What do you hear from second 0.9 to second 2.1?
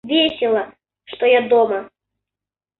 что я дома.